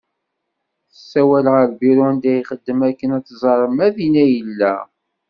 Tessawal 0.91 1.45
ɣer 1.53 1.63
lbiru 1.71 2.03
anda 2.09 2.31
ixeddem 2.39 2.79
akken 2.89 3.09
ad 3.17 3.25
tẓer 3.27 3.59
ma 3.75 3.87
dinna 3.95 4.23
i 4.27 4.33
yella. 4.35 4.75